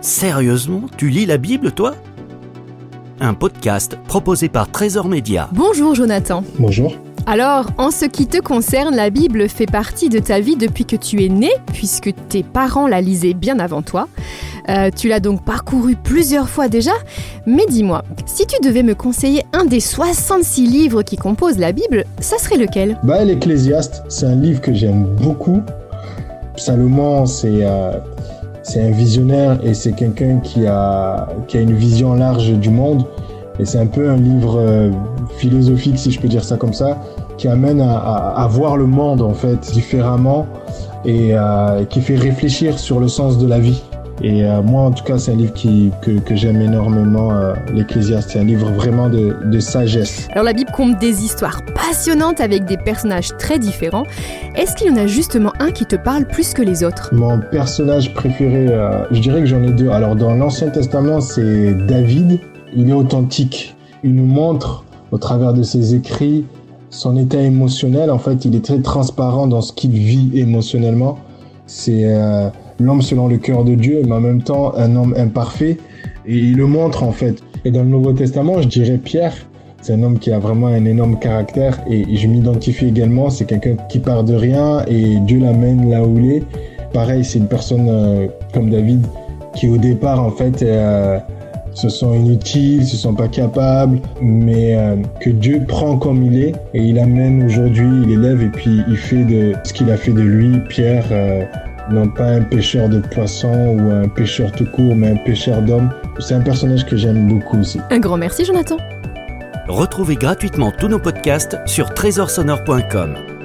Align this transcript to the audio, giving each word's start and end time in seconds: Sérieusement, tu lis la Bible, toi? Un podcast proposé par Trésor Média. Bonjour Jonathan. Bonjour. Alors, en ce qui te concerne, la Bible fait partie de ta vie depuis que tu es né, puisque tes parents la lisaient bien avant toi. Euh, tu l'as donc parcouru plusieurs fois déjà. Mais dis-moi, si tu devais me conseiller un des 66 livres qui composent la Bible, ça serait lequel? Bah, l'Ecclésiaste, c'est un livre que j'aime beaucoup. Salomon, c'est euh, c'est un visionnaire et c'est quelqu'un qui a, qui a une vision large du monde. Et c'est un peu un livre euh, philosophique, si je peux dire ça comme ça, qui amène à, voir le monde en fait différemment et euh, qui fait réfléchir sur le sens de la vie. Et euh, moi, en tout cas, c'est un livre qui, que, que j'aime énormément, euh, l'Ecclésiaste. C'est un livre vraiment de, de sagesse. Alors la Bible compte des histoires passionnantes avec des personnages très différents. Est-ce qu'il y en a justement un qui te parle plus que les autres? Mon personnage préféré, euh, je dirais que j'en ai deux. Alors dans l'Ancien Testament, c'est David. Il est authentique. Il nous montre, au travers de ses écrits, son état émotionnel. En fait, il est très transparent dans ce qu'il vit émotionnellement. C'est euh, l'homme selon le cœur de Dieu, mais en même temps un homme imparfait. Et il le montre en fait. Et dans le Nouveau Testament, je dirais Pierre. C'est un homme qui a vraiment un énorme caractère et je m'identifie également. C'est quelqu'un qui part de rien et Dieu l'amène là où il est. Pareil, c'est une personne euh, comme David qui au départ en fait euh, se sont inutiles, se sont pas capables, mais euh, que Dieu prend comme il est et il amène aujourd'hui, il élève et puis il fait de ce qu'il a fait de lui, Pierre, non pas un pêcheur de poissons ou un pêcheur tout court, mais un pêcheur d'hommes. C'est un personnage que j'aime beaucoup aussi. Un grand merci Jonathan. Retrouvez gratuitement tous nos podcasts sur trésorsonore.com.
Sérieusement, 0.00 0.84
tu 0.96 1.10
lis 1.10 1.26
la 1.26 1.36
Bible, 1.36 1.72
toi? 1.72 1.94
Un 3.20 3.34
podcast 3.34 3.98
proposé 4.08 4.48
par 4.48 4.70
Trésor 4.70 5.08
Média. 5.08 5.50
Bonjour 5.52 5.94
Jonathan. 5.94 6.42
Bonjour. 6.58 6.96
Alors, 7.26 7.66
en 7.76 7.90
ce 7.90 8.06
qui 8.06 8.26
te 8.26 8.40
concerne, 8.40 8.96
la 8.96 9.10
Bible 9.10 9.46
fait 9.50 9.66
partie 9.66 10.08
de 10.08 10.18
ta 10.18 10.40
vie 10.40 10.56
depuis 10.56 10.86
que 10.86 10.96
tu 10.96 11.22
es 11.22 11.28
né, 11.28 11.50
puisque 11.74 12.14
tes 12.30 12.42
parents 12.42 12.88
la 12.88 13.02
lisaient 13.02 13.34
bien 13.34 13.58
avant 13.58 13.82
toi. 13.82 14.08
Euh, 14.70 14.88
tu 14.94 15.08
l'as 15.08 15.20
donc 15.20 15.44
parcouru 15.44 15.96
plusieurs 15.96 16.48
fois 16.48 16.68
déjà. 16.68 16.92
Mais 17.44 17.66
dis-moi, 17.68 18.02
si 18.24 18.46
tu 18.46 18.56
devais 18.66 18.82
me 18.82 18.94
conseiller 18.94 19.44
un 19.52 19.66
des 19.66 19.80
66 19.80 20.66
livres 20.66 21.02
qui 21.02 21.16
composent 21.16 21.58
la 21.58 21.72
Bible, 21.72 22.04
ça 22.20 22.38
serait 22.38 22.56
lequel? 22.56 22.98
Bah, 23.02 23.22
l'Ecclésiaste, 23.22 24.02
c'est 24.08 24.24
un 24.24 24.36
livre 24.36 24.62
que 24.62 24.72
j'aime 24.72 25.04
beaucoup. 25.20 25.60
Salomon, 26.56 27.26
c'est 27.26 27.64
euh, 27.66 27.92
c'est 28.62 28.82
un 28.82 28.90
visionnaire 28.90 29.58
et 29.64 29.74
c'est 29.74 29.92
quelqu'un 29.92 30.38
qui 30.38 30.66
a, 30.66 31.28
qui 31.48 31.58
a 31.58 31.60
une 31.60 31.74
vision 31.74 32.14
large 32.14 32.52
du 32.52 32.70
monde. 32.70 33.04
Et 33.58 33.64
c'est 33.64 33.78
un 33.78 33.86
peu 33.86 34.08
un 34.08 34.16
livre 34.16 34.58
euh, 34.58 34.90
philosophique, 35.36 35.98
si 35.98 36.10
je 36.10 36.20
peux 36.20 36.28
dire 36.28 36.44
ça 36.44 36.56
comme 36.56 36.72
ça, 36.72 36.98
qui 37.36 37.48
amène 37.48 37.80
à, 37.80 38.46
voir 38.50 38.76
le 38.76 38.86
monde 38.86 39.22
en 39.22 39.34
fait 39.34 39.58
différemment 39.72 40.46
et 41.04 41.30
euh, 41.32 41.84
qui 41.84 42.00
fait 42.00 42.16
réfléchir 42.16 42.78
sur 42.78 43.00
le 43.00 43.08
sens 43.08 43.38
de 43.38 43.46
la 43.46 43.58
vie. 43.58 43.82
Et 44.22 44.44
euh, 44.44 44.60
moi, 44.62 44.82
en 44.82 44.90
tout 44.90 45.04
cas, 45.04 45.18
c'est 45.18 45.32
un 45.32 45.36
livre 45.36 45.54
qui, 45.54 45.90
que, 46.02 46.10
que 46.10 46.36
j'aime 46.36 46.60
énormément, 46.60 47.32
euh, 47.32 47.54
l'Ecclésiaste. 47.72 48.30
C'est 48.32 48.38
un 48.38 48.44
livre 48.44 48.70
vraiment 48.70 49.08
de, 49.08 49.36
de 49.44 49.60
sagesse. 49.60 50.28
Alors 50.32 50.44
la 50.44 50.52
Bible 50.52 50.70
compte 50.72 50.98
des 50.98 51.24
histoires 51.24 51.62
passionnantes 51.74 52.40
avec 52.40 52.66
des 52.66 52.76
personnages 52.76 53.28
très 53.38 53.58
différents. 53.58 54.04
Est-ce 54.54 54.76
qu'il 54.76 54.88
y 54.88 54.90
en 54.90 54.96
a 54.96 55.06
justement 55.06 55.52
un 55.58 55.70
qui 55.70 55.86
te 55.86 55.96
parle 55.96 56.26
plus 56.26 56.52
que 56.52 56.62
les 56.62 56.84
autres? 56.84 57.14
Mon 57.14 57.40
personnage 57.40 58.12
préféré, 58.12 58.66
euh, 58.68 59.04
je 59.10 59.20
dirais 59.20 59.40
que 59.40 59.46
j'en 59.46 59.62
ai 59.62 59.72
deux. 59.72 59.88
Alors 59.88 60.16
dans 60.16 60.34
l'Ancien 60.34 60.68
Testament, 60.68 61.20
c'est 61.20 61.74
David. 61.86 62.40
Il 62.76 62.90
est 62.90 62.94
authentique. 62.94 63.74
Il 64.04 64.14
nous 64.14 64.26
montre, 64.26 64.84
au 65.12 65.18
travers 65.18 65.54
de 65.54 65.62
ses 65.62 65.94
écrits, 65.94 66.44
son 66.90 67.16
état 67.16 67.40
émotionnel. 67.40 68.10
En 68.10 68.18
fait, 68.18 68.44
il 68.44 68.54
est 68.54 68.64
très 68.64 68.80
transparent 68.80 69.46
dans 69.46 69.60
ce 69.60 69.72
qu'il 69.72 69.92
vit 69.92 70.30
émotionnellement. 70.34 71.18
C'est 71.66 72.02
euh, 72.04 72.48
l'homme 72.80 73.02
selon 73.02 73.28
le 73.28 73.36
cœur 73.36 73.64
de 73.64 73.74
Dieu, 73.74 74.02
mais 74.06 74.12
en 74.12 74.20
même 74.20 74.42
temps 74.42 74.74
un 74.76 74.96
homme 74.96 75.14
imparfait. 75.16 75.76
Et 76.26 76.36
il 76.36 76.56
le 76.56 76.66
montre 76.66 77.02
en 77.02 77.12
fait. 77.12 77.42
Et 77.64 77.70
dans 77.70 77.82
le 77.82 77.88
Nouveau 77.88 78.12
Testament, 78.12 78.60
je 78.62 78.68
dirais 78.68 78.98
Pierre. 78.98 79.34
C'est 79.82 79.94
un 79.94 80.02
homme 80.02 80.18
qui 80.18 80.30
a 80.30 80.38
vraiment 80.38 80.66
un 80.66 80.84
énorme 80.84 81.18
caractère 81.18 81.80
et 81.88 82.04
je 82.14 82.26
m'identifie 82.26 82.86
également. 82.86 83.30
C'est 83.30 83.46
quelqu'un 83.46 83.76
qui 83.88 83.98
part 83.98 84.24
de 84.24 84.34
rien 84.34 84.84
et 84.86 85.16
Dieu 85.20 85.40
l'amène 85.40 85.90
là 85.90 86.04
où 86.04 86.18
il 86.18 86.32
est. 86.32 86.42
Pareil, 86.92 87.24
c'est 87.24 87.38
une 87.38 87.48
personne 87.48 87.88
euh, 87.88 88.26
comme 88.52 88.68
David 88.68 89.06
qui 89.54 89.68
au 89.68 89.78
départ 89.78 90.22
en 90.22 90.30
fait 90.30 90.62
euh, 90.62 91.18
se 91.72 91.88
sont 91.88 92.14
inutiles, 92.14 92.84
se 92.84 92.96
sont 92.96 93.14
pas 93.14 93.28
capables, 93.28 94.00
mais 94.20 94.76
euh, 94.76 94.96
que 95.20 95.30
Dieu 95.30 95.62
prend 95.66 95.96
comme 95.96 96.24
il 96.24 96.42
est 96.42 96.54
et 96.74 96.82
il 96.82 96.98
amène 96.98 97.44
aujourd'hui, 97.44 98.02
il 98.04 98.12
élève 98.12 98.42
et 98.42 98.48
puis 98.48 98.82
il 98.86 98.96
fait 98.96 99.24
de 99.24 99.54
ce 99.64 99.72
qu'il 99.72 99.90
a 99.90 99.96
fait 99.96 100.12
de 100.12 100.20
lui, 100.20 100.60
Pierre, 100.68 101.06
non 101.90 102.08
pas 102.08 102.26
un 102.26 102.42
pêcheur 102.42 102.88
de 102.88 103.00
poissons 103.00 103.76
ou 103.78 103.90
un 103.90 104.08
pêcheur 104.08 104.52
tout 104.52 104.66
court, 104.66 104.94
mais 104.94 105.10
un 105.10 105.16
pêcheur 105.16 105.62
d'hommes. 105.62 105.90
C'est 106.18 106.34
un 106.34 106.40
personnage 106.40 106.84
que 106.86 106.96
j'aime 106.96 107.28
beaucoup 107.28 107.58
aussi. 107.58 107.80
Un 107.90 107.98
grand 107.98 108.16
merci 108.16 108.44
Jonathan. 108.44 108.76
Retrouvez 109.68 110.16
gratuitement 110.16 110.72
tous 110.72 110.88
nos 110.88 110.98
podcasts 110.98 111.56
sur 111.66 111.94
trésorsonore.com. 111.94 113.39